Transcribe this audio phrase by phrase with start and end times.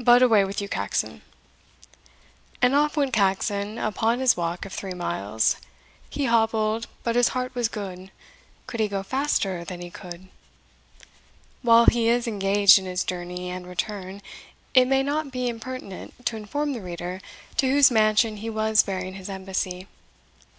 [0.00, 1.20] But away with you, Caxon!"
[2.62, 5.56] And off went Caxon upon his walk of three miles
[6.08, 8.10] He hobbled but his heart was good!
[8.66, 10.28] Could he go faster than he could?
[11.60, 14.22] While he is engaged in his journey and return,
[14.72, 17.20] it may not be impertinent to inform the reader
[17.58, 19.86] to whose mansion he was bearing his embassy.